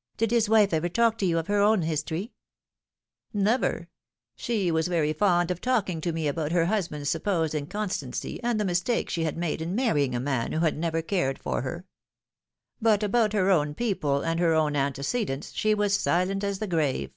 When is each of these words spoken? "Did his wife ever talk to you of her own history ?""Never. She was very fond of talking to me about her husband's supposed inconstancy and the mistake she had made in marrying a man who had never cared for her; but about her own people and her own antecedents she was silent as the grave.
"Did 0.16 0.32
his 0.32 0.48
wife 0.48 0.72
ever 0.74 0.88
talk 0.88 1.18
to 1.18 1.24
you 1.24 1.38
of 1.38 1.46
her 1.46 1.60
own 1.60 1.82
history 1.82 2.32
?""Never. 3.52 3.86
She 4.34 4.72
was 4.72 4.88
very 4.88 5.12
fond 5.12 5.52
of 5.52 5.60
talking 5.60 6.00
to 6.00 6.10
me 6.12 6.26
about 6.26 6.50
her 6.50 6.64
husband's 6.64 7.10
supposed 7.10 7.54
inconstancy 7.54 8.42
and 8.42 8.58
the 8.58 8.64
mistake 8.64 9.08
she 9.08 9.22
had 9.22 9.36
made 9.36 9.62
in 9.62 9.76
marrying 9.76 10.16
a 10.16 10.18
man 10.18 10.50
who 10.50 10.58
had 10.62 10.76
never 10.76 11.00
cared 11.00 11.38
for 11.38 11.62
her; 11.62 11.86
but 12.82 13.04
about 13.04 13.32
her 13.34 13.50
own 13.52 13.72
people 13.72 14.20
and 14.22 14.40
her 14.40 14.52
own 14.52 14.74
antecedents 14.74 15.52
she 15.52 15.74
was 15.74 15.94
silent 15.94 16.42
as 16.42 16.58
the 16.58 16.66
grave. 16.66 17.12